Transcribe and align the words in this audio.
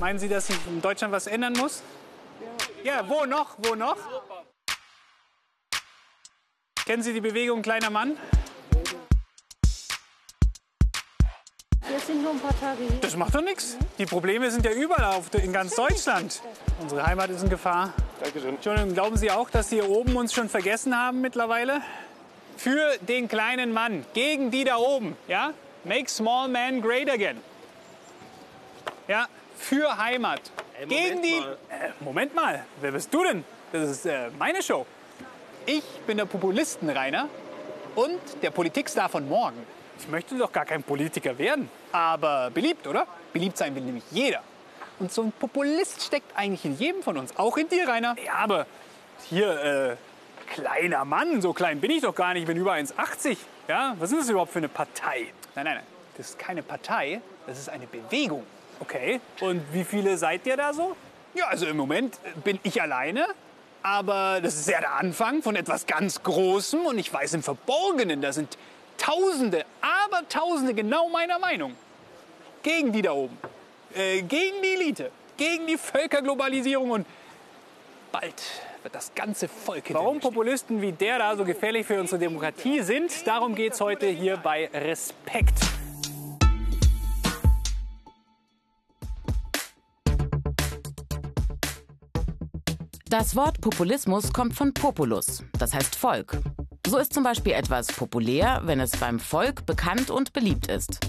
Meinen 0.00 0.20
Sie, 0.20 0.28
dass 0.28 0.46
sich 0.46 0.56
in 0.68 0.80
Deutschland 0.80 1.12
was 1.12 1.26
ändern 1.26 1.54
muss? 1.54 1.82
Ja, 2.84 3.08
wo 3.08 3.24
noch? 3.24 3.56
Wo 3.58 3.74
noch? 3.74 3.96
Kennen 6.86 7.02
Sie 7.02 7.12
die 7.12 7.20
Bewegung 7.20 7.62
Kleiner 7.62 7.90
Mann? 7.90 8.16
Wir 11.88 11.98
sind 11.98 12.22
nur 12.22 12.32
ein 12.32 12.38
paar 12.38 12.58
Tage 12.60 12.84
hier. 12.88 13.00
Das 13.00 13.16
macht 13.16 13.34
doch 13.34 13.42
nichts. 13.42 13.76
Die 13.98 14.06
Probleme 14.06 14.50
sind 14.52 14.64
ja 14.64 14.70
überall 14.70 15.16
auf, 15.16 15.34
in 15.34 15.52
ganz 15.52 15.74
Deutschland. 15.74 16.42
Unsere 16.80 17.04
Heimat 17.04 17.30
ist 17.30 17.42
in 17.42 17.48
Gefahr. 17.48 17.92
Dankeschön. 18.22 18.54
Entschuldigung, 18.54 18.94
glauben 18.94 19.16
Sie 19.16 19.32
auch, 19.32 19.50
dass 19.50 19.68
die 19.68 19.76
hier 19.76 19.88
oben 19.88 20.14
uns 20.16 20.32
schon 20.32 20.48
vergessen 20.48 20.96
haben 20.96 21.20
mittlerweile? 21.20 21.82
Für 22.56 22.98
den 23.00 23.26
kleinen 23.26 23.72
Mann, 23.72 24.04
gegen 24.14 24.50
die 24.50 24.64
da 24.64 24.76
oben, 24.76 25.16
ja? 25.26 25.52
Make 25.84 26.08
small 26.08 26.48
man 26.48 26.82
great 26.82 27.10
again. 27.10 27.40
Ja, 29.08 29.26
für 29.58 29.98
Heimat. 29.98 30.40
Ey, 30.78 30.86
gegen 30.86 31.22
die. 31.22 31.40
mal. 31.40 31.58
Äh, 31.70 31.90
Moment 32.00 32.34
mal, 32.34 32.64
wer 32.80 32.92
bist 32.92 33.12
du 33.12 33.24
denn? 33.24 33.44
Das 33.72 33.90
ist 33.90 34.06
äh, 34.06 34.30
meine 34.38 34.62
Show. 34.62 34.86
Ich 35.66 35.84
bin 36.06 36.16
der 36.16 36.24
Populisten-Rainer 36.24 37.28
und 37.94 38.20
der 38.42 38.50
Politikstar 38.50 39.08
von 39.08 39.28
morgen. 39.28 39.66
Ich 39.98 40.08
möchte 40.08 40.36
doch 40.36 40.52
gar 40.52 40.64
kein 40.64 40.82
Politiker 40.82 41.36
werden. 41.36 41.68
Aber 41.92 42.50
beliebt, 42.50 42.86
oder? 42.86 43.06
Beliebt 43.32 43.58
sein 43.58 43.74
will 43.74 43.82
nämlich 43.82 44.04
jeder. 44.10 44.42
Und 44.98 45.12
so 45.12 45.22
ein 45.22 45.32
Populist 45.32 46.02
steckt 46.02 46.36
eigentlich 46.36 46.64
in 46.64 46.78
jedem 46.78 47.02
von 47.02 47.18
uns. 47.18 47.36
Auch 47.36 47.56
in 47.56 47.68
dir, 47.68 47.86
Rainer. 47.86 48.16
Ja, 48.24 48.34
aber 48.34 48.66
hier, 49.28 49.50
äh, 49.90 49.96
kleiner 50.54 51.04
Mann, 51.04 51.42
so 51.42 51.52
klein 51.52 51.80
bin 51.80 51.90
ich 51.90 52.02
doch 52.02 52.14
gar 52.14 52.32
nicht. 52.32 52.42
Ich 52.42 52.48
bin 52.48 52.56
über 52.56 52.72
1,80. 52.72 53.36
Ja, 53.68 53.94
was 53.98 54.12
ist 54.12 54.22
das 54.22 54.30
überhaupt 54.30 54.52
für 54.52 54.58
eine 54.58 54.68
Partei? 54.68 55.26
Nein, 55.54 55.64
nein, 55.64 55.74
nein. 55.76 55.86
Das 56.16 56.30
ist 56.30 56.38
keine 56.38 56.62
Partei, 56.62 57.20
das 57.46 57.58
ist 57.58 57.68
eine 57.68 57.86
Bewegung. 57.86 58.44
Okay. 58.80 59.20
Und 59.40 59.62
wie 59.72 59.84
viele 59.84 60.16
seid 60.18 60.46
ihr 60.46 60.56
da 60.56 60.72
so? 60.72 60.96
Ja, 61.34 61.46
also 61.46 61.66
im 61.66 61.76
Moment 61.76 62.18
bin 62.44 62.58
ich 62.62 62.80
alleine. 62.80 63.26
Aber 63.82 64.40
das 64.42 64.56
ist 64.56 64.68
ja 64.68 64.80
der 64.80 64.94
Anfang 64.94 65.42
von 65.42 65.56
etwas 65.56 65.86
ganz 65.86 66.22
Großem. 66.22 66.84
Und 66.86 66.98
ich 66.98 67.12
weiß 67.12 67.34
im 67.34 67.42
Verborgenen, 67.42 68.20
da 68.20 68.32
sind 68.32 68.58
Tausende, 68.98 69.64
aber 69.80 70.28
Tausende 70.28 70.74
genau 70.74 71.08
meiner 71.08 71.38
Meinung. 71.38 71.74
Gegen 72.62 72.92
die 72.92 73.02
da 73.02 73.12
oben. 73.12 73.38
Äh, 73.94 74.22
gegen 74.22 74.60
die 74.62 74.74
Elite. 74.74 75.10
Gegen 75.36 75.68
die 75.68 75.78
Völkerglobalisierung. 75.78 76.90
Und 76.90 77.06
bald 78.10 78.34
wird 78.82 78.94
das 78.94 79.14
ganze 79.14 79.46
Volk 79.48 79.84
Warum 79.94 80.18
Populisten 80.18 80.82
wie 80.82 80.92
der 80.92 81.18
da 81.18 81.36
so 81.36 81.44
gefährlich 81.44 81.86
für 81.86 82.00
unsere 82.00 82.18
Demokratie 82.18 82.80
sind, 82.82 83.26
darum 83.26 83.54
geht 83.54 83.74
es 83.74 83.80
heute 83.80 84.06
hier 84.06 84.36
bei 84.36 84.68
Respekt. 84.72 85.77
Das 93.10 93.34
Wort 93.36 93.62
Populismus 93.62 94.34
kommt 94.34 94.54
von 94.54 94.74
Populus, 94.74 95.42
das 95.58 95.72
heißt 95.72 95.96
Volk. 95.96 96.36
So 96.86 96.98
ist 96.98 97.14
zum 97.14 97.24
Beispiel 97.24 97.52
etwas 97.52 97.86
populär, 97.86 98.60
wenn 98.64 98.80
es 98.80 98.90
beim 98.90 99.18
Volk 99.18 99.64
bekannt 99.64 100.10
und 100.10 100.34
beliebt 100.34 100.66
ist. 100.66 101.00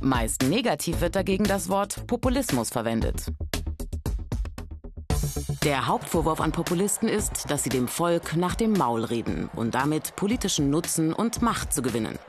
Meist 0.00 0.44
negativ 0.44 1.00
wird 1.00 1.16
dagegen 1.16 1.42
das 1.42 1.68
Wort 1.68 2.06
Populismus 2.06 2.70
verwendet. 2.70 3.26
Der 5.64 5.88
Hauptvorwurf 5.88 6.40
an 6.40 6.52
Populisten 6.52 7.08
ist, 7.08 7.50
dass 7.50 7.64
sie 7.64 7.70
dem 7.70 7.88
Volk 7.88 8.36
nach 8.36 8.54
dem 8.54 8.72
Maul 8.72 9.02
reden 9.02 9.50
und 9.56 9.74
damit 9.74 10.14
politischen 10.14 10.70
Nutzen 10.70 11.12
und 11.12 11.42
Macht 11.42 11.72
zu 11.72 11.82
gewinnen. 11.82 12.20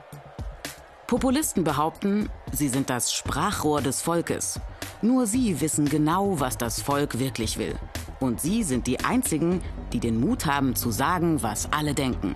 Populisten 1.06 1.62
behaupten, 1.62 2.30
sie 2.50 2.68
sind 2.68 2.90
das 2.90 3.12
Sprachrohr 3.12 3.80
des 3.80 4.02
Volkes. 4.02 4.58
Nur 5.02 5.26
sie 5.26 5.60
wissen 5.60 5.88
genau, 5.88 6.40
was 6.40 6.58
das 6.58 6.82
Volk 6.82 7.20
wirklich 7.20 7.58
will. 7.58 7.78
Und 8.20 8.40
sie 8.40 8.62
sind 8.62 8.86
die 8.86 9.00
Einzigen, 9.00 9.60
die 9.92 10.00
den 10.00 10.20
Mut 10.20 10.46
haben 10.46 10.74
zu 10.74 10.90
sagen, 10.90 11.42
was 11.42 11.72
alle 11.72 11.94
denken. 11.94 12.34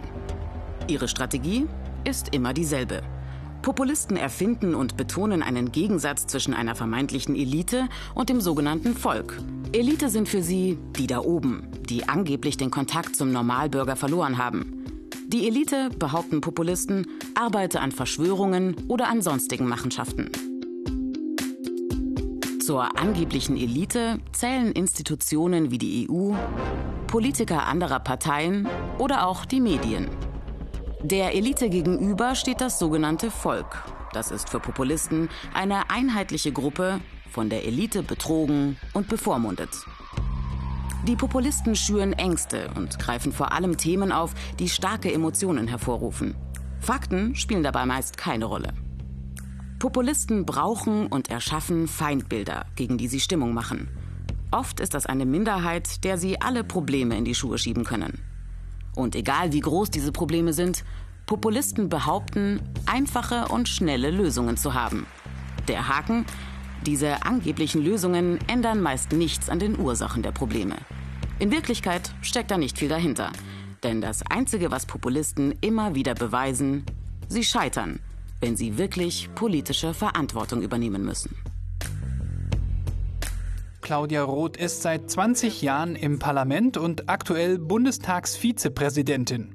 Ihre 0.87 1.09
Strategie 1.09 1.67
ist 2.05 2.35
immer 2.35 2.53
dieselbe. 2.53 3.03
Populisten 3.63 4.17
erfinden 4.17 4.75
und 4.75 4.97
betonen 4.97 5.43
einen 5.43 5.73
Gegensatz 5.73 6.27
zwischen 6.27 6.55
einer 6.55 6.75
vermeintlichen 6.75 7.35
Elite 7.35 7.89
und 8.15 8.29
dem 8.29 8.41
sogenannten 8.41 8.95
Volk. 8.95 9.41
Elite 9.73 10.09
sind 10.09 10.29
für 10.29 10.43
sie 10.43 10.79
die 10.97 11.07
da 11.07 11.19
oben, 11.21 11.69
die 11.89 12.09
angeblich 12.09 12.57
den 12.57 12.71
Kontakt 12.71 13.17
zum 13.17 13.33
Normalbürger 13.33 13.97
verloren 13.97 14.39
haben. 14.39 14.85
Die 15.27 15.47
Elite, 15.47 15.91
behaupten 15.99 16.41
Populisten, 16.41 17.07
arbeite 17.35 17.81
an 17.81 17.93
Verschwörungen 17.93 18.75
oder 18.89 19.09
an 19.09 19.21
sonstigen 19.21 19.69
Machenschaften. 19.69 20.31
Zur 22.69 22.99
angeblichen 22.99 23.57
Elite 23.57 24.21
zählen 24.31 24.73
Institutionen 24.73 25.71
wie 25.71 25.79
die 25.79 26.07
EU, 26.07 26.35
Politiker 27.07 27.67
anderer 27.67 27.99
Parteien 27.99 28.69
oder 28.99 29.27
auch 29.27 29.47
die 29.47 29.63
Medien. 29.63 30.11
Der 31.01 31.35
Elite 31.35 31.71
gegenüber 31.71 32.35
steht 32.35 32.61
das 32.61 32.79
sogenannte 32.79 33.31
Volk. 33.31 33.83
Das 34.13 34.31
ist 34.31 34.51
für 34.51 34.61
Populisten 34.61 35.31
eine 35.55 35.89
einheitliche 35.89 36.53
Gruppe, 36.53 37.01
von 37.31 37.49
der 37.49 37.65
Elite 37.65 38.03
betrogen 38.03 38.77
und 38.93 39.09
bevormundet. 39.09 39.71
Die 41.07 41.17
Populisten 41.17 41.75
schüren 41.75 42.13
Ängste 42.13 42.69
und 42.77 42.99
greifen 42.99 43.33
vor 43.33 43.53
allem 43.53 43.79
Themen 43.79 44.13
auf, 44.13 44.35
die 44.59 44.69
starke 44.69 45.11
Emotionen 45.11 45.69
hervorrufen. 45.69 46.37
Fakten 46.81 47.35
spielen 47.35 47.63
dabei 47.63 47.87
meist 47.87 48.19
keine 48.19 48.45
Rolle. 48.45 48.75
Populisten 49.79 50.45
brauchen 50.45 51.07
und 51.07 51.31
erschaffen 51.31 51.87
Feindbilder, 51.87 52.67
gegen 52.75 52.99
die 52.99 53.07
sie 53.07 53.21
Stimmung 53.21 53.55
machen. 53.55 53.89
Oft 54.51 54.81
ist 54.81 54.93
das 54.93 55.07
eine 55.07 55.25
Minderheit, 55.25 56.03
der 56.03 56.19
sie 56.19 56.41
alle 56.41 56.65
Probleme 56.65 57.17
in 57.17 57.25
die 57.25 57.35
Schuhe 57.35 57.59
schieben 57.59 57.85
können. 57.85 58.19
Und 58.97 59.15
egal 59.15 59.53
wie 59.53 59.61
groß 59.61 59.91
diese 59.91 60.11
Probleme 60.11 60.53
sind, 60.53 60.85
Populisten 61.27 61.89
behaupten, 61.89 62.61
einfache 62.87 63.47
und 63.49 63.69
schnelle 63.69 64.11
Lösungen 64.11 64.57
zu 64.57 64.75
haben. 64.75 65.07
Der 65.69 65.87
Haken? 65.87 66.25
Diese 66.85 67.25
angeblichen 67.25 67.85
Lösungen 67.85 68.39
ändern 68.49 68.81
meist 68.81 69.13
nichts 69.13 69.49
an 69.49 69.61
den 69.61 69.79
Ursachen 69.79 70.23
der 70.25 70.33
Probleme. 70.33 70.75
In 71.39 71.53
Wirklichkeit 71.53 72.13
steckt 72.21 72.51
da 72.51 72.59
nicht 72.59 72.79
viel 72.79 72.89
dahinter. 72.89 73.31
Denn 73.85 74.01
das 74.01 74.27
Einzige, 74.27 74.73
was 74.73 74.87
Populisten 74.87 75.55
immer 75.61 75.95
wieder 75.95 76.15
beweisen, 76.15 76.85
sie 77.29 77.45
scheitern, 77.45 78.01
wenn 78.41 78.57
sie 78.57 78.79
wirklich 78.79 79.31
politische 79.35 79.95
Verantwortung 79.95 80.63
übernehmen 80.63 81.05
müssen. 81.05 81.37
Claudia 83.81 84.23
Roth 84.23 84.57
ist 84.57 84.83
seit 84.83 85.11
20 85.11 85.63
Jahren 85.63 85.97
im 85.97 86.19
Parlament 86.19 86.77
und 86.77 87.09
aktuell 87.09 87.59
Bundestagsvizepräsidentin. 87.59 89.55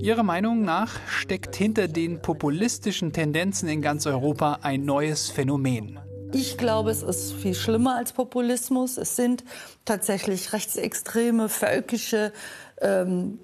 Ihrer 0.00 0.22
Meinung 0.22 0.62
nach 0.62 0.98
steckt 1.06 1.54
hinter 1.54 1.86
den 1.86 2.22
populistischen 2.22 3.12
Tendenzen 3.12 3.68
in 3.68 3.82
ganz 3.82 4.06
Europa 4.06 4.58
ein 4.62 4.84
neues 4.84 5.30
Phänomen. 5.30 6.00
Ich 6.32 6.56
glaube, 6.56 6.90
es 6.90 7.02
ist 7.02 7.32
viel 7.34 7.54
schlimmer 7.54 7.96
als 7.96 8.12
Populismus. 8.12 8.96
Es 8.96 9.16
sind 9.16 9.44
tatsächlich 9.84 10.52
rechtsextreme, 10.52 11.48
völkische 11.48 12.32
ähm, 12.80 13.38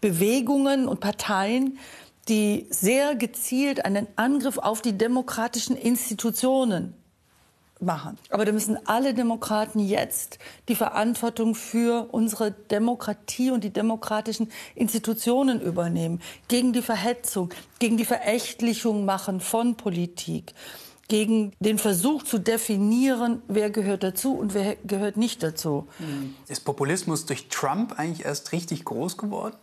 Bewegungen 0.00 0.86
und 0.86 1.00
Parteien, 1.00 1.78
die 2.28 2.66
sehr 2.70 3.14
gezielt 3.14 3.84
einen 3.84 4.06
Angriff 4.16 4.58
auf 4.58 4.82
die 4.82 4.96
demokratischen 4.96 5.76
Institutionen 5.76 6.94
machen. 7.80 8.18
Aber 8.30 8.44
da 8.44 8.52
müssen 8.52 8.78
alle 8.86 9.14
Demokraten 9.14 9.78
jetzt 9.78 10.38
die 10.68 10.74
Verantwortung 10.74 11.54
für 11.54 12.08
unsere 12.12 12.50
Demokratie 12.50 13.50
und 13.50 13.62
die 13.62 13.72
demokratischen 13.72 14.50
Institutionen 14.74 15.60
übernehmen. 15.60 16.20
Gegen 16.48 16.72
die 16.72 16.82
Verhetzung, 16.82 17.50
gegen 17.78 17.96
die 17.96 18.04
Verächtlichung 18.04 19.04
machen 19.04 19.40
von 19.40 19.76
Politik 19.76 20.54
gegen 21.08 21.52
den 21.58 21.78
Versuch 21.78 22.22
zu 22.22 22.38
definieren, 22.38 23.42
wer 23.48 23.70
gehört 23.70 24.02
dazu 24.02 24.34
und 24.34 24.52
wer 24.52 24.76
gehört 24.76 25.16
nicht 25.16 25.42
dazu. 25.42 25.88
Ist 26.48 26.66
Populismus 26.66 27.24
durch 27.24 27.48
Trump 27.48 27.98
eigentlich 27.98 28.26
erst 28.26 28.52
richtig 28.52 28.84
groß 28.84 29.16
geworden? 29.16 29.56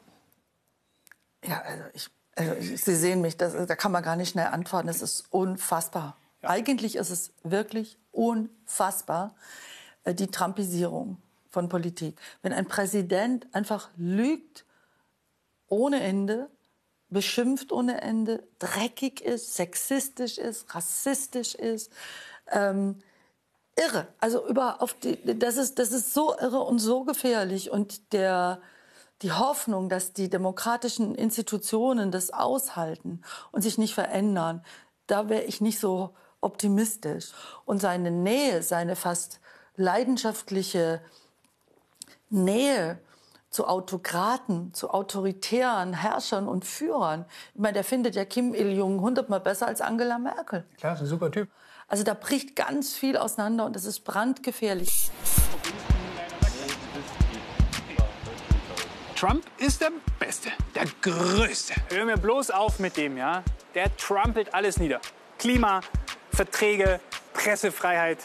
Ja, 1.48 1.62
also 1.62 1.84
ich, 1.94 1.94
also 1.94 1.94
ich, 1.94 2.10
Sie 2.38 2.96
sehen 2.96 3.22
mich, 3.22 3.38
das, 3.38 3.54
da 3.54 3.76
kann 3.76 3.92
man 3.92 4.04
gar 4.04 4.16
nicht 4.16 4.30
schnell 4.30 4.48
antworten. 4.48 4.90
Es 4.90 5.02
ist 5.02 5.26
unfassbar. 5.30 6.18
Ja. 6.42 6.50
Eigentlich 6.50 6.96
ist 6.96 7.10
es 7.10 7.32
wirklich 7.44 7.98
unfassbar, 8.12 9.36
äh, 10.04 10.14
die 10.14 10.28
Trumpisierung 10.28 11.18
von 11.50 11.70
Politik. 11.70 12.20
Wenn 12.42 12.52
ein 12.52 12.68
Präsident 12.68 13.48
einfach 13.54 13.90
lügt 13.96 14.66
ohne 15.68 16.02
Ende, 16.02 16.50
beschimpft 17.10 17.72
ohne 17.72 18.02
Ende, 18.02 18.44
dreckig 18.60 19.22
ist, 19.22 19.56
sexistisch 19.56 20.38
ist, 20.38 20.76
rassistisch 20.76 21.56
ist. 21.56 21.92
Ähm, 22.52 23.00
irre. 23.78 24.08
Also 24.20 24.46
über 24.48 24.82
auf 24.82 24.94
die, 24.94 25.18
das 25.40 25.58
ist 25.58 25.80
das 25.80 25.92
ist 25.92 26.14
so 26.14 26.38
irre 26.38 26.60
und 26.60 26.80
so 26.80 27.04
gefährlich 27.06 27.72
und 27.72 28.14
der 28.14 28.62
die 29.22 29.32
Hoffnung, 29.32 29.90
dass 29.90 30.14
die 30.14 30.30
demokratischen 30.30 31.16
Institutionen 31.16 32.12
das 32.12 32.32
aushalten 32.32 33.22
und 33.52 33.62
sich 33.62 33.78
nicht 33.78 33.94
verändern, 33.94 34.64
da 35.08 35.30
wäre 35.30 35.44
ich 35.44 35.62
nicht 35.62 35.80
so 35.80 36.16
optimistisch. 36.42 37.32
Und 37.66 37.82
seine 37.82 38.12
Nähe, 38.12 38.62
seine 38.62 38.96
fast 38.96 39.40
leidenschaftliche 39.78 41.02
Nähe 42.30 43.00
zu 43.50 43.68
Autokraten, 43.68 44.74
zu 44.74 44.90
autoritären 44.90 45.94
Herrschern 45.94 46.48
und 46.48 46.66
Führern. 46.66 47.26
Ich 47.54 47.62
meine, 47.62 47.74
der 47.74 47.84
findet 47.86 48.16
ja 48.16 48.26
Kim 48.26 48.54
Il-jung 48.54 49.00
hundertmal 49.00 49.40
besser 49.40 49.68
als 49.68 49.80
Angela 49.80 50.20
Merkel. 50.20 50.66
Klar, 50.78 50.96
ist 50.96 51.02
ein 51.02 51.08
super 51.08 51.32
Typ. 51.32 51.50
Also 51.88 52.04
da 52.04 52.16
bricht 52.16 52.56
ganz 52.56 52.94
viel 52.94 53.16
auseinander 53.16 53.66
und 53.66 53.76
das 53.76 53.86
ist 53.86 54.02
brandgefährlich. 54.02 55.10
Trump 59.16 59.46
ist 59.60 59.80
der 59.80 59.94
Beste, 60.20 60.52
der 60.76 60.86
Größte. 61.02 61.74
Hör 61.90 62.04
mir 62.04 62.18
bloß 62.18 62.52
auf 62.52 62.80
mit 62.80 62.98
dem, 62.98 63.16
ja? 63.16 63.46
Der 63.74 63.96
trampelt 63.96 64.54
alles 64.54 64.78
nieder. 64.78 65.00
Klima, 65.40 65.80
Verträge, 66.34 67.00
Pressefreiheit. 67.34 68.18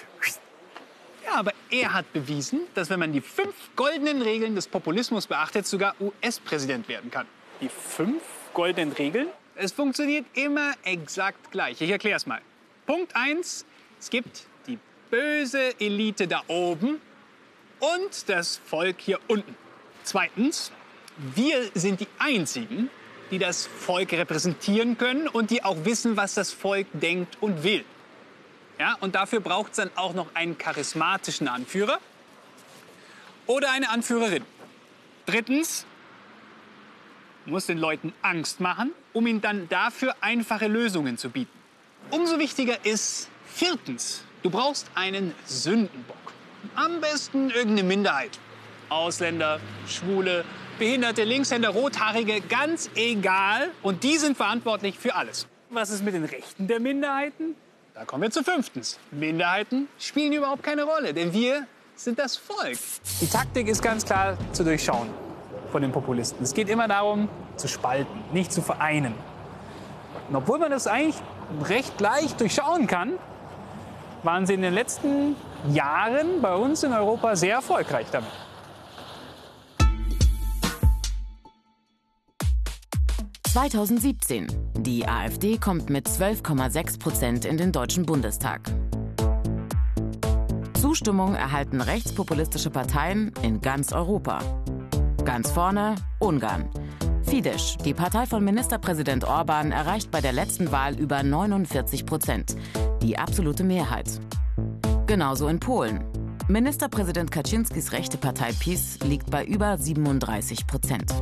Ja, 1.25 1.35
aber 1.37 1.53
er 1.71 1.93
hat 1.95 2.13
bewiesen, 2.13 2.63
dass 2.75 2.91
wenn 2.91 2.99
man 2.99 3.13
die 3.13 3.21
fünf 3.21 3.55
goldenen 3.77 4.21
Regeln 4.21 4.57
des 4.57 4.67
Populismus 4.67 5.29
beachtet, 5.29 5.65
sogar 5.65 5.95
US-Präsident 6.01 6.89
werden 6.89 7.09
kann. 7.13 7.29
Die 7.61 7.69
fünf 7.69 8.23
goldenen 8.53 8.93
Regeln? 8.93 9.29
Es 9.55 9.71
funktioniert 9.71 10.27
immer 10.35 10.73
exakt 10.83 11.53
gleich. 11.53 11.81
Ich 11.81 11.91
erkläre 11.91 12.17
es 12.17 12.27
mal. 12.27 12.41
Punkt 12.87 13.15
1. 13.15 13.65
Es 14.01 14.11
gibt 14.11 14.43
die 14.67 14.79
böse 15.09 15.79
Elite 15.79 16.27
da 16.27 16.43
oben 16.49 17.01
und 17.79 18.29
das 18.29 18.57
Volk 18.57 18.97
hier 18.99 19.21
unten. 19.29 19.55
Zweitens, 20.03 20.73
wir 21.35 21.71
sind 21.75 22.01
die 22.01 22.09
Einzigen, 22.19 22.91
die 23.31 23.39
das 23.39 23.67
Volk 23.67 24.13
repräsentieren 24.13 24.99
können 24.99 25.29
und 25.29 25.51
die 25.51 25.63
auch 25.63 25.85
wissen, 25.85 26.17
was 26.17 26.35
das 26.35 26.53
Volk 26.53 26.87
denkt 26.93 27.37
und 27.41 27.63
will. 27.63 27.85
Ja, 28.79 28.97
und 29.01 29.15
dafür 29.15 29.41
braucht 29.41 29.73
es 29.73 29.77
dann 29.77 29.91
auch 29.95 30.15
noch 30.15 30.35
einen 30.35 30.57
charismatischen 30.57 31.49
Anführer 31.49 31.99
oder 33.47 33.71
eine 33.73 33.91
Anführerin. 33.91 34.45
Drittens, 35.27 35.85
muss 37.47 37.67
den 37.67 37.79
Leuten 37.79 38.13
Angst 38.23 38.61
machen, 38.61 38.93
um 39.13 39.27
ihnen 39.27 39.41
dann 39.41 39.69
dafür 39.69 40.15
einfache 40.21 40.67
Lösungen 40.67 41.19
zu 41.19 41.31
bieten. 41.31 41.51
Umso 42.11 42.39
wichtiger 42.39 42.85
ist 42.85 43.29
viertens, 43.47 44.25
du 44.43 44.51
brauchst 44.51 44.91
einen 44.95 45.35
Sündenbock. 45.45 46.17
Am 46.75 47.01
besten 47.01 47.51
irgendeine 47.51 47.85
Minderheit. 47.85 48.39
Ausländer, 48.89 49.61
Schwule, 49.87 50.45
Behinderte, 50.81 51.25
Linkshänder, 51.25 51.69
Rothaarige, 51.69 52.41
ganz 52.41 52.89
egal. 52.95 53.69
Und 53.83 54.03
die 54.03 54.17
sind 54.17 54.35
verantwortlich 54.35 54.99
für 54.99 55.15
alles. 55.15 55.47
Was 55.69 55.91
ist 55.91 56.03
mit 56.03 56.15
den 56.15 56.25
Rechten 56.25 56.69
der 56.69 56.81
Minderheiten? 56.81 57.55
Da 57.93 58.07
kommen 58.07 58.23
wir 58.23 58.31
zu 58.31 58.43
fünftens. 58.43 58.99
Minderheiten 59.11 59.89
spielen 59.99 60.33
überhaupt 60.33 60.63
keine 60.63 60.85
Rolle, 60.85 61.13
denn 61.13 61.35
wir 61.35 61.67
sind 61.97 62.19
das 62.19 62.39
Volk. 62.39 62.79
Die 63.21 63.27
Taktik 63.27 63.69
ist 63.69 63.83
ganz 63.83 64.07
klar 64.07 64.39
zu 64.53 64.65
durchschauen 64.65 65.11
von 65.71 65.83
den 65.83 65.93
Populisten. 65.93 66.43
Es 66.43 66.55
geht 66.55 66.71
immer 66.71 66.89
darum, 66.89 67.29
zu 67.57 67.69
spalten, 67.69 68.19
nicht 68.33 68.51
zu 68.51 68.63
vereinen. 68.63 69.13
Und 70.31 70.37
obwohl 70.37 70.59
man 70.59 70.71
das 70.71 70.87
eigentlich 70.87 71.17
recht 71.63 72.01
leicht 72.01 72.41
durchschauen 72.41 72.87
kann, 72.87 73.19
waren 74.23 74.47
sie 74.47 74.55
in 74.55 74.63
den 74.63 74.73
letzten 74.73 75.37
Jahren 75.75 76.41
bei 76.41 76.55
uns 76.55 76.83
in 76.85 76.95
Europa 76.95 77.37
sehr 77.37 77.57
erfolgreich 77.57 78.07
damit. 78.11 78.31
2017. 83.53 84.47
Die 84.79 85.09
AfD 85.09 85.59
kommt 85.59 85.91
mit 85.91 86.07
12,6 86.07 87.01
Prozent 87.01 87.45
in 87.45 87.57
den 87.57 87.73
Deutschen 87.73 88.07
Bundestag. 88.07 88.61
Zustimmung 90.81 91.35
erhalten 91.35 91.81
rechtspopulistische 91.81 92.71
Parteien 92.71 93.33
in 93.43 93.61
ganz 93.61 93.93
Europa. 93.93 94.39
Ganz 95.25 95.51
vorne 95.51 95.97
Ungarn. 96.21 96.71
Fidesz, 97.25 97.77
die 97.85 97.93
Partei 97.93 98.25
von 98.25 98.45
Ministerpräsident 98.45 99.25
Orban, 99.25 99.73
erreicht 99.73 100.13
bei 100.13 100.21
der 100.21 100.33
letzten 100.33 100.71
Wahl 100.71 100.97
über 100.97 101.25
49 101.25 102.07
Prozent, 102.07 102.55
die 103.03 103.19
absolute 103.19 103.65
Mehrheit. 103.65 104.21
Genauso 105.09 105.49
in 105.49 105.59
Polen. 105.59 106.05
Ministerpräsident 106.47 107.33
Kaczynskis 107.33 107.91
rechte 107.91 108.17
Partei 108.17 108.53
PiS 108.53 109.01
liegt 109.01 109.29
bei 109.29 109.45
über 109.45 109.77
37 109.77 110.69
Prozent. 110.69 111.13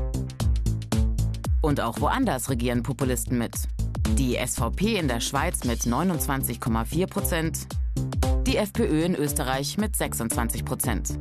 Und 1.60 1.80
auch 1.80 2.00
woanders 2.00 2.50
regieren 2.50 2.82
Populisten 2.82 3.38
mit. 3.38 3.54
Die 4.16 4.36
SVP 4.36 4.96
in 4.96 5.08
der 5.08 5.20
Schweiz 5.20 5.64
mit 5.64 5.80
29,4 5.80 7.06
Prozent, 7.06 7.66
die 8.46 8.56
FPÖ 8.56 9.04
in 9.04 9.14
Österreich 9.14 9.76
mit 9.76 9.96
26 9.96 10.64
Prozent. 10.64 11.18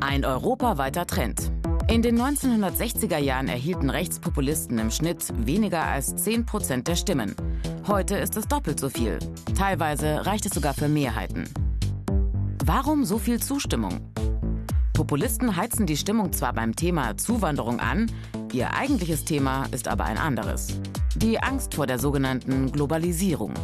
Ein 0.00 0.24
europaweiter 0.24 1.06
Trend. 1.06 1.50
In 1.88 2.02
den 2.02 2.20
1960er 2.20 3.18
Jahren 3.18 3.48
erhielten 3.48 3.88
Rechtspopulisten 3.88 4.78
im 4.78 4.90
Schnitt 4.90 5.24
weniger 5.46 5.84
als 5.84 6.14
10 6.16 6.44
Prozent 6.44 6.86
der 6.86 6.96
Stimmen. 6.96 7.34
Heute 7.86 8.16
ist 8.18 8.36
es 8.36 8.46
doppelt 8.46 8.78
so 8.78 8.90
viel. 8.90 9.18
Teilweise 9.56 10.26
reicht 10.26 10.44
es 10.44 10.52
sogar 10.52 10.74
für 10.74 10.88
Mehrheiten. 10.88 11.48
Warum 12.64 13.06
so 13.06 13.16
viel 13.16 13.40
Zustimmung? 13.40 14.00
Populisten 14.98 15.54
heizen 15.54 15.86
die 15.86 15.96
Stimmung 15.96 16.32
zwar 16.32 16.52
beim 16.52 16.74
Thema 16.74 17.16
Zuwanderung 17.16 17.78
an, 17.78 18.10
Ihr 18.52 18.74
eigentliches 18.74 19.24
Thema 19.24 19.66
ist 19.70 19.86
aber 19.86 20.06
ein 20.06 20.18
anderes. 20.18 20.80
Die 21.14 21.40
Angst 21.40 21.76
vor 21.76 21.86
der 21.86 22.00
sogenannten 22.00 22.72
Globalisierung. 22.72 23.54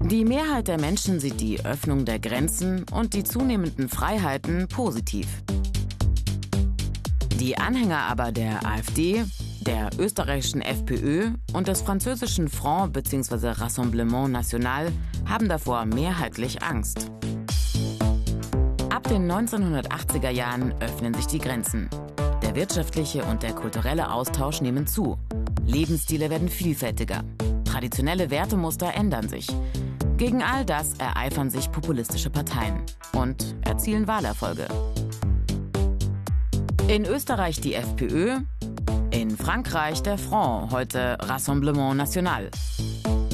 Die 0.00 0.24
Mehrheit 0.24 0.68
der 0.68 0.80
Menschen 0.80 1.20
sieht 1.20 1.38
die 1.38 1.62
Öffnung 1.66 2.06
der 2.06 2.18
Grenzen 2.18 2.86
und 2.92 3.12
die 3.12 3.24
zunehmenden 3.24 3.90
Freiheiten 3.90 4.68
positiv. 4.68 5.28
Die 7.38 7.58
Anhänger 7.58 8.04
aber 8.08 8.32
der 8.32 8.64
AfD, 8.64 9.26
der 9.66 9.90
österreichischen 9.98 10.62
FPÖ 10.62 11.32
und 11.52 11.68
des 11.68 11.82
französischen 11.82 12.48
Front 12.48 12.94
bzw. 12.94 13.48
Rassemblement 13.48 14.32
National 14.32 14.90
haben 15.26 15.46
davor 15.46 15.84
mehrheitlich 15.84 16.62
Angst. 16.62 17.10
Ab 19.06 19.12
den 19.12 19.30
1980er 19.30 20.30
Jahren 20.30 20.74
öffnen 20.80 21.14
sich 21.14 21.28
die 21.28 21.38
Grenzen. 21.38 21.88
Der 22.42 22.56
wirtschaftliche 22.56 23.22
und 23.22 23.44
der 23.44 23.52
kulturelle 23.52 24.10
Austausch 24.10 24.60
nehmen 24.60 24.88
zu. 24.88 25.16
Lebensstile 25.64 26.28
werden 26.28 26.48
vielfältiger. 26.48 27.22
Traditionelle 27.64 28.30
Wertemuster 28.30 28.92
ändern 28.94 29.28
sich. 29.28 29.46
Gegen 30.16 30.42
all 30.42 30.64
das 30.64 30.94
ereifern 30.94 31.50
sich 31.50 31.70
populistische 31.70 32.30
Parteien 32.30 32.82
und 33.12 33.54
erzielen 33.60 34.08
Wahlerfolge. 34.08 34.66
In 36.88 37.04
Österreich 37.04 37.60
die 37.60 37.74
FPÖ, 37.74 38.38
in 39.12 39.30
Frankreich 39.36 40.02
der 40.02 40.18
Front, 40.18 40.72
heute 40.72 41.16
Rassemblement 41.20 41.96
National. 41.96 42.50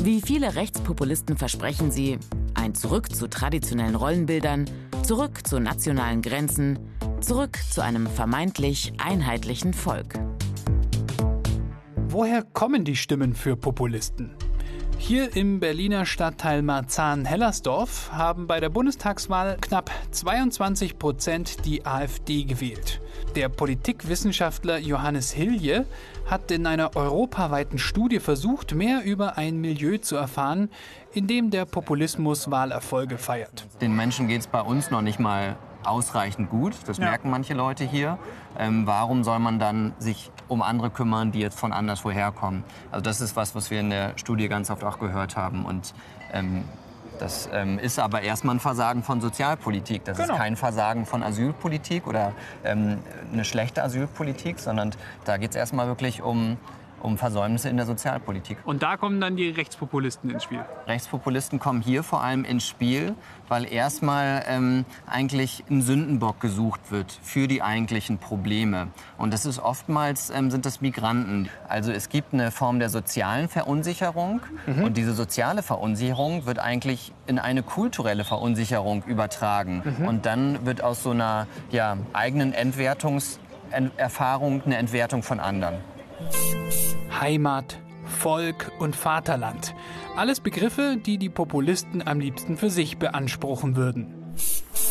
Wie 0.02 0.20
viele 0.20 0.54
Rechtspopulisten 0.54 1.38
versprechen 1.38 1.90
sie, 1.90 2.18
ein 2.52 2.74
Zurück 2.74 3.14
zu 3.14 3.26
traditionellen 3.26 3.94
Rollenbildern, 3.94 4.66
Zurück 5.02 5.44
zu 5.44 5.58
nationalen 5.58 6.22
Grenzen, 6.22 6.78
zurück 7.20 7.58
zu 7.70 7.82
einem 7.82 8.06
vermeintlich 8.06 8.92
einheitlichen 8.98 9.74
Volk. 9.74 10.14
Woher 12.08 12.42
kommen 12.42 12.84
die 12.84 12.94
Stimmen 12.94 13.34
für 13.34 13.56
Populisten? 13.56 14.36
Hier 14.98 15.34
im 15.34 15.58
Berliner 15.58 16.06
Stadtteil 16.06 16.62
Marzahn-Hellersdorf 16.62 18.12
haben 18.12 18.46
bei 18.46 18.60
der 18.60 18.68
Bundestagswahl 18.68 19.56
knapp 19.60 19.90
22 20.12 20.96
Prozent 21.00 21.64
die 21.64 21.84
AfD 21.84 22.44
gewählt. 22.44 23.00
Der 23.34 23.48
Politikwissenschaftler 23.48 24.76
Johannes 24.76 25.32
Hilje 25.32 25.86
hat 26.26 26.50
in 26.50 26.66
einer 26.66 26.94
europaweiten 26.96 27.78
Studie 27.78 28.20
versucht, 28.20 28.74
mehr 28.74 29.04
über 29.04 29.38
ein 29.38 29.58
Milieu 29.58 29.96
zu 29.96 30.16
erfahren, 30.16 30.68
in 31.14 31.26
dem 31.26 31.50
der 31.50 31.64
Populismus 31.64 32.50
Wahlerfolge 32.50 33.16
feiert. 33.16 33.66
Den 33.80 33.96
Menschen 33.96 34.28
geht 34.28 34.42
es 34.42 34.46
bei 34.46 34.60
uns 34.60 34.90
noch 34.90 35.00
nicht 35.00 35.18
mal 35.18 35.56
ausreichend 35.82 36.50
gut. 36.50 36.74
Das 36.86 36.98
ja. 36.98 37.04
merken 37.04 37.30
manche 37.30 37.54
Leute 37.54 37.84
hier. 37.84 38.18
Ähm, 38.58 38.86
warum 38.86 39.24
soll 39.24 39.38
man 39.38 39.58
dann 39.58 39.94
sich 39.98 40.30
um 40.48 40.60
andere 40.60 40.90
kümmern, 40.90 41.32
die 41.32 41.40
jetzt 41.40 41.58
von 41.58 41.72
anderswo 41.72 42.10
herkommen? 42.10 42.64
Also 42.90 43.02
das 43.02 43.22
ist 43.22 43.34
was, 43.34 43.54
was 43.54 43.70
wir 43.70 43.80
in 43.80 43.88
der 43.88 44.12
Studie 44.18 44.48
ganz 44.48 44.70
oft 44.70 44.84
auch 44.84 44.98
gehört 44.98 45.36
haben. 45.36 45.64
Und 45.64 45.94
ähm, 46.34 46.64
das 47.22 47.48
ähm, 47.52 47.78
ist 47.78 48.00
aber 48.00 48.22
erstmal 48.22 48.56
ein 48.56 48.60
Versagen 48.60 49.04
von 49.04 49.20
Sozialpolitik. 49.20 50.04
Das 50.04 50.18
genau. 50.18 50.34
ist 50.34 50.38
kein 50.40 50.56
Versagen 50.56 51.06
von 51.06 51.22
Asylpolitik 51.22 52.08
oder 52.08 52.32
ähm, 52.64 52.98
eine 53.32 53.44
schlechte 53.44 53.82
Asylpolitik, 53.82 54.58
sondern 54.58 54.90
da 55.24 55.36
geht 55.36 55.50
es 55.50 55.56
erstmal 55.56 55.86
wirklich 55.86 56.22
um 56.22 56.56
um 57.02 57.18
Versäumnisse 57.18 57.68
in 57.68 57.76
der 57.76 57.86
Sozialpolitik. 57.86 58.58
Und 58.64 58.82
da 58.82 58.96
kommen 58.96 59.20
dann 59.20 59.36
die 59.36 59.50
Rechtspopulisten 59.50 60.30
ins 60.30 60.44
Spiel. 60.44 60.64
Rechtspopulisten 60.86 61.58
kommen 61.58 61.82
hier 61.82 62.02
vor 62.02 62.22
allem 62.22 62.44
ins 62.44 62.66
Spiel, 62.66 63.14
weil 63.48 63.70
erstmal 63.70 64.44
ähm, 64.48 64.84
eigentlich 65.06 65.64
ein 65.70 65.82
Sündenbock 65.82 66.40
gesucht 66.40 66.90
wird 66.90 67.12
für 67.22 67.48
die 67.48 67.62
eigentlichen 67.62 68.18
Probleme. 68.18 68.88
Und 69.18 69.32
das 69.32 69.46
ist 69.46 69.58
oftmals 69.58 70.30
ähm, 70.30 70.50
sind 70.50 70.66
das 70.66 70.80
Migranten. 70.80 71.48
Also 71.68 71.92
es 71.92 72.08
gibt 72.08 72.32
eine 72.32 72.50
Form 72.50 72.78
der 72.78 72.88
sozialen 72.88 73.48
Verunsicherung 73.48 74.40
mhm. 74.66 74.84
und 74.84 74.96
diese 74.96 75.14
soziale 75.14 75.62
Verunsicherung 75.62 76.46
wird 76.46 76.58
eigentlich 76.58 77.12
in 77.26 77.38
eine 77.38 77.62
kulturelle 77.62 78.24
Verunsicherung 78.24 79.04
übertragen. 79.04 79.82
Mhm. 79.84 80.06
Und 80.06 80.26
dann 80.26 80.66
wird 80.66 80.82
aus 80.82 81.02
so 81.02 81.10
einer 81.10 81.46
ja, 81.70 81.96
eigenen 82.12 82.52
Entwertungserfahrung 82.52 84.62
eine 84.64 84.76
Entwertung 84.76 85.22
von 85.22 85.40
anderen. 85.40 85.76
Heimat, 87.22 87.78
Volk 88.04 88.72
und 88.80 88.96
Vaterland. 88.96 89.76
Alles 90.16 90.40
Begriffe, 90.40 90.96
die 90.96 91.18
die 91.18 91.28
Populisten 91.28 92.04
am 92.04 92.18
liebsten 92.18 92.56
für 92.56 92.68
sich 92.68 92.98
beanspruchen 92.98 93.76
würden. 93.76 94.34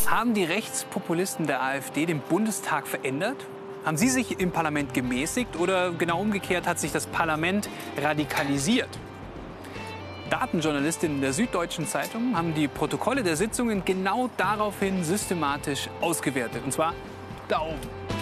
Haben 0.07 0.33
die 0.33 0.45
Rechtspopulisten 0.45 1.45
der 1.45 1.61
AfD 1.61 2.05
den 2.05 2.21
Bundestag 2.21 2.87
verändert? 2.87 3.35
Haben 3.83 3.97
Sie 3.97 4.07
sich 4.07 4.39
im 4.39 4.51
Parlament 4.51 4.93
gemäßigt 4.93 5.59
oder 5.59 5.91
genau 5.91 6.21
umgekehrt 6.21 6.67
hat 6.67 6.79
sich 6.79 6.93
das 6.93 7.05
Parlament 7.05 7.67
radikalisiert? 8.01 8.87
Datenjournalistinnen 10.29 11.19
der 11.19 11.33
Süddeutschen 11.33 11.85
Zeitung 11.85 12.37
haben 12.37 12.53
die 12.53 12.69
Protokolle 12.69 13.23
der 13.23 13.35
Sitzungen 13.35 13.83
genau 13.83 14.29
daraufhin 14.37 15.03
systematisch 15.03 15.89
ausgewertet. 15.99 16.61
Und 16.63 16.71
zwar 16.71 16.93
da 17.49 17.59
oben. 17.59 18.20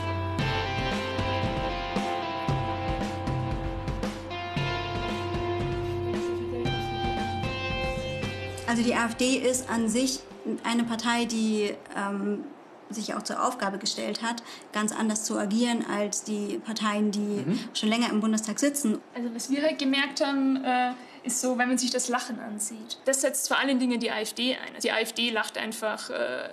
Also 8.69 8.83
die 8.83 8.93
AfD 8.93 9.37
ist 9.37 9.67
an 9.67 9.89
sich 9.89 10.19
eine 10.63 10.83
Partei, 10.83 11.25
die 11.25 11.73
ähm, 11.97 12.43
sich 12.91 13.15
auch 13.15 13.23
zur 13.23 13.43
Aufgabe 13.43 13.79
gestellt 13.79 14.21
hat, 14.21 14.43
ganz 14.71 14.91
anders 14.91 15.23
zu 15.23 15.39
agieren 15.39 15.83
als 15.91 16.23
die 16.23 16.59
Parteien, 16.63 17.09
die 17.09 17.19
mhm. 17.19 17.59
schon 17.73 17.89
länger 17.89 18.11
im 18.11 18.19
Bundestag 18.19 18.59
sitzen. 18.59 18.99
Also 19.15 19.33
was 19.33 19.49
wir 19.49 19.63
halt 19.63 19.79
gemerkt 19.79 20.23
haben, 20.23 20.63
äh, 20.63 20.91
ist 21.23 21.41
so, 21.41 21.57
wenn 21.57 21.67
man 21.67 21.79
sich 21.79 21.89
das 21.89 22.09
Lachen 22.09 22.39
ansieht. 22.39 22.99
Das 23.05 23.21
setzt 23.21 23.47
vor 23.47 23.57
allen 23.57 23.79
Dingen 23.79 23.99
die 23.99 24.11
AfD 24.11 24.53
ein. 24.53 24.75
Also 24.75 24.87
die 24.87 24.91
AfD 24.91 25.31
lacht 25.31 25.57
einfach 25.57 26.11
äh, 26.11 26.49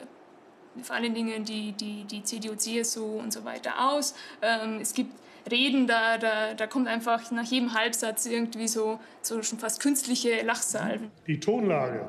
vor 0.83 0.97
allen 0.97 1.13
Dingen 1.13 1.45
die, 1.45 1.73
die, 1.73 2.05
die 2.05 2.23
CDU, 2.23 2.55
CSU 2.55 3.19
und 3.19 3.31
so 3.31 3.45
weiter 3.45 3.91
aus. 3.91 4.15
Ähm, 4.41 4.79
es 4.81 4.95
gibt 4.95 5.13
Reden, 5.51 5.87
da, 5.87 6.19
da, 6.19 6.55
da 6.55 6.67
kommt 6.67 6.89
einfach 6.89 7.31
nach 7.31 7.45
jedem 7.45 7.75
Halbsatz 7.75 8.27
irgendwie 8.27 8.69
so, 8.69 9.01
so 9.23 9.43
schon 9.43 9.59
fast 9.59 9.81
künstliche 9.81 10.43
Lachsalven. 10.43 11.11
Die 11.27 11.41
Tonlage, 11.41 12.09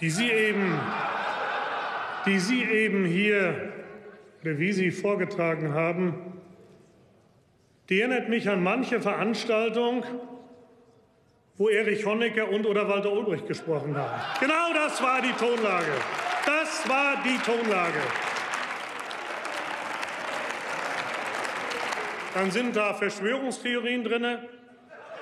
die 0.00 0.10
Sie 0.10 0.30
eben, 0.30 0.78
die 2.26 2.38
Sie 2.38 2.62
eben 2.62 3.04
hier, 3.04 3.72
oder 4.42 4.58
wie 4.58 4.72
Sie 4.72 4.90
vorgetragen 4.90 5.74
haben, 5.74 6.40
die 7.88 8.00
erinnert 8.00 8.28
mich 8.28 8.48
an 8.48 8.62
manche 8.62 9.00
Veranstaltung, 9.00 10.04
wo 11.56 11.68
Erich 11.68 12.06
Honecker 12.06 12.48
und 12.48 12.64
oder 12.64 12.88
Walter 12.88 13.12
Ulbricht 13.12 13.46
gesprochen 13.46 13.96
haben. 13.96 14.22
Genau 14.38 14.72
das 14.72 15.02
war 15.02 15.20
die 15.20 15.32
Tonlage. 15.32 15.92
Das 16.46 16.88
war 16.88 17.22
die 17.22 17.36
Tonlage. 17.38 18.00
Dann 22.40 22.50
sind 22.50 22.74
da 22.74 22.94
Verschwörungstheorien 22.94 24.02
drin, 24.02 24.38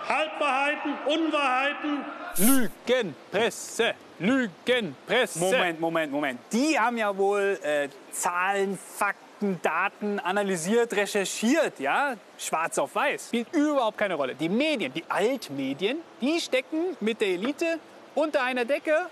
Halbwahrheiten, 0.09 0.95
Unwahrheiten. 1.05 2.05
Lügenpresse, 2.37 3.95
Lügenpresse. 4.21 5.41
Moment, 5.41 5.81
Moment, 5.81 6.13
Moment. 6.13 6.41
Die 6.53 6.79
haben 6.79 6.97
ja 6.97 7.17
wohl 7.17 7.59
äh, 7.65 7.89
Zahlen, 8.13 8.79
Fakten, 8.79 9.59
Daten 9.61 10.21
analysiert, 10.21 10.95
recherchiert, 10.95 11.81
ja? 11.81 12.15
Schwarz 12.39 12.79
auf 12.79 12.95
weiß. 12.95 13.27
Spielt 13.27 13.53
überhaupt 13.53 13.99
keine 13.99 14.15
Rolle. 14.15 14.37
Die 14.37 14.49
Medien, 14.49 14.93
die 14.93 15.03
Altmedien, 15.09 15.99
die 16.21 16.39
stecken 16.39 16.97
mit 17.01 17.21
der 17.21 17.31
Elite 17.31 17.81
unter 18.15 18.45
einer 18.45 18.65
Decke 18.65 19.07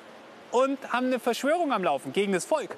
und 0.53 0.79
haben 0.93 1.07
eine 1.07 1.19
Verschwörung 1.19 1.73
am 1.73 1.83
Laufen 1.83 2.13
gegen 2.13 2.33
das 2.33 2.45
Volk. 2.45 2.77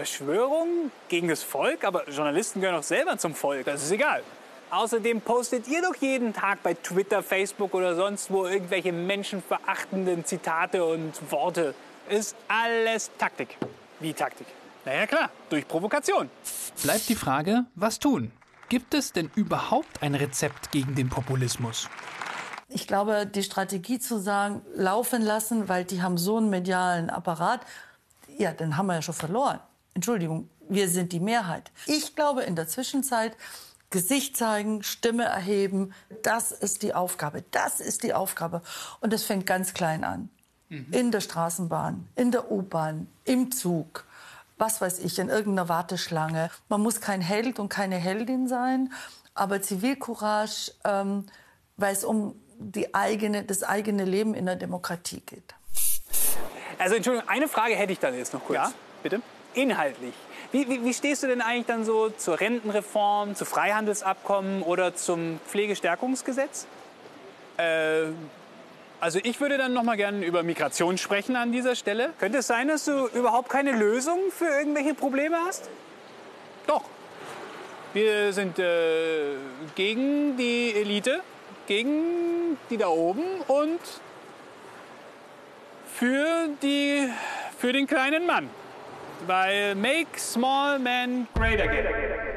Verschwörung 0.00 0.90
gegen 1.08 1.28
das 1.28 1.42
Volk? 1.42 1.84
Aber 1.84 2.08
Journalisten 2.08 2.62
gehören 2.62 2.76
doch 2.76 2.82
selber 2.82 3.18
zum 3.18 3.34
Volk. 3.34 3.66
Das 3.66 3.82
ist 3.82 3.90
egal. 3.90 4.22
Außerdem 4.70 5.20
postet 5.20 5.68
ihr 5.68 5.82
doch 5.82 5.94
jeden 5.96 6.32
Tag 6.32 6.62
bei 6.62 6.72
Twitter, 6.72 7.22
Facebook 7.22 7.74
oder 7.74 7.94
sonst 7.94 8.30
wo 8.30 8.46
irgendwelche 8.46 8.92
menschenverachtenden 8.92 10.24
Zitate 10.24 10.82
und 10.82 11.12
Worte. 11.30 11.74
Ist 12.08 12.34
alles 12.48 13.10
Taktik. 13.18 13.58
Wie 13.98 14.14
Taktik? 14.14 14.46
Naja 14.86 15.06
klar, 15.06 15.28
durch 15.50 15.68
Provokation. 15.68 16.30
Bleibt 16.82 17.06
die 17.10 17.14
Frage, 17.14 17.66
was 17.74 17.98
tun? 17.98 18.32
Gibt 18.70 18.94
es 18.94 19.12
denn 19.12 19.30
überhaupt 19.34 20.02
ein 20.02 20.14
Rezept 20.14 20.72
gegen 20.72 20.94
den 20.94 21.10
Populismus? 21.10 21.90
Ich 22.70 22.86
glaube, 22.86 23.26
die 23.26 23.42
Strategie 23.42 23.98
zu 23.98 24.18
sagen, 24.18 24.62
laufen 24.74 25.20
lassen, 25.20 25.68
weil 25.68 25.84
die 25.84 26.00
haben 26.00 26.16
so 26.16 26.38
einen 26.38 26.48
medialen 26.48 27.10
Apparat, 27.10 27.60
ja, 28.38 28.52
dann 28.52 28.78
haben 28.78 28.86
wir 28.86 28.94
ja 28.94 29.02
schon 29.02 29.14
verloren. 29.14 29.60
Entschuldigung, 29.94 30.48
wir 30.68 30.88
sind 30.88 31.12
die 31.12 31.20
Mehrheit. 31.20 31.70
Ich 31.86 32.14
glaube, 32.14 32.42
in 32.42 32.56
der 32.56 32.68
Zwischenzeit 32.68 33.36
Gesicht 33.90 34.36
zeigen, 34.36 34.84
Stimme 34.84 35.24
erheben, 35.24 35.92
das 36.22 36.52
ist 36.52 36.82
die 36.82 36.94
Aufgabe. 36.94 37.44
Das 37.50 37.80
ist 37.80 38.04
die 38.04 38.14
Aufgabe. 38.14 38.62
Und 39.00 39.12
das 39.12 39.24
fängt 39.24 39.46
ganz 39.46 39.74
klein 39.74 40.04
an. 40.04 40.30
Mhm. 40.68 40.86
In 40.92 41.10
der 41.10 41.20
Straßenbahn, 41.20 42.08
in 42.14 42.30
der 42.30 42.52
U-Bahn, 42.52 43.08
im 43.24 43.50
Zug, 43.50 44.04
was 44.58 44.80
weiß 44.80 45.00
ich, 45.00 45.18
in 45.18 45.28
irgendeiner 45.28 45.68
Warteschlange. 45.68 46.50
Man 46.68 46.80
muss 46.80 47.00
kein 47.00 47.20
Held 47.20 47.58
und 47.58 47.68
keine 47.68 47.96
Heldin 47.96 48.46
sein, 48.46 48.92
aber 49.34 49.60
Zivilcourage, 49.60 50.72
ähm, 50.84 51.26
weil 51.76 51.92
es 51.92 52.04
um 52.04 52.40
die 52.58 52.94
eigene, 52.94 53.42
das 53.42 53.64
eigene 53.64 54.04
Leben 54.04 54.34
in 54.34 54.46
der 54.46 54.56
Demokratie 54.56 55.20
geht. 55.20 55.54
Also 56.78 56.94
Entschuldigung, 56.94 57.28
eine 57.28 57.48
Frage 57.48 57.74
hätte 57.74 57.92
ich 57.92 57.98
dann 57.98 58.14
jetzt 58.14 58.32
noch 58.32 58.44
kurz. 58.44 58.56
Ja, 58.56 58.72
bitte 59.02 59.20
inhaltlich. 59.54 60.14
Wie, 60.52 60.68
wie, 60.68 60.84
wie, 60.84 60.94
stehst 60.94 61.22
du 61.22 61.28
denn 61.28 61.40
eigentlich 61.40 61.66
dann 61.66 61.84
so 61.84 62.10
zur 62.10 62.40
Rentenreform, 62.40 63.36
zu 63.36 63.44
Freihandelsabkommen 63.44 64.62
oder 64.62 64.96
zum 64.96 65.38
Pflegestärkungsgesetz? 65.46 66.66
Äh, 67.56 68.06
also 69.00 69.18
ich 69.22 69.40
würde 69.40 69.56
dann 69.56 69.72
noch 69.72 69.82
mal 69.82 69.96
gerne 69.96 70.24
über 70.26 70.42
Migration 70.42 70.98
sprechen 70.98 71.36
an 71.36 71.52
dieser 71.52 71.74
Stelle. 71.74 72.12
Könnte 72.18 72.38
es 72.38 72.46
sein, 72.46 72.68
dass 72.68 72.84
du 72.84 73.06
überhaupt 73.08 73.48
keine 73.48 73.72
Lösung 73.72 74.18
für 74.36 74.46
irgendwelche 74.46 74.94
Probleme 74.94 75.36
hast? 75.46 75.70
Doch. 76.66 76.82
Wir 77.92 78.32
sind 78.32 78.58
äh, 78.58 79.34
gegen 79.74 80.36
die 80.36 80.74
Elite, 80.74 81.22
gegen 81.66 82.56
die 82.68 82.76
da 82.76 82.88
oben 82.88 83.24
und 83.48 83.80
für, 85.92 86.48
die, 86.62 87.08
für 87.58 87.72
den 87.72 87.86
kleinen 87.86 88.26
Mann. 88.26 88.48
Weil 89.26 89.72
uh, 89.72 89.74
Make 89.74 90.18
Small 90.18 90.78
Men 90.78 91.26
Great 91.34 91.60
Again. 91.60 92.29